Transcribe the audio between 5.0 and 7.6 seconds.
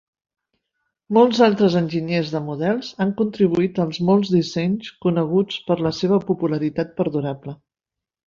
coneguts per la seva popularitat perdurable.